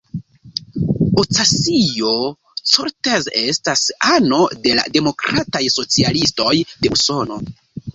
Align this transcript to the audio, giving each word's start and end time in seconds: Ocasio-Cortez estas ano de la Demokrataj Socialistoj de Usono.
Ocasio-Cortez 1.23 3.29
estas 3.45 3.87
ano 4.17 4.43
de 4.67 4.77
la 4.81 4.89
Demokrataj 5.01 5.65
Socialistoj 5.81 6.53
de 6.73 6.97
Usono. 7.01 7.45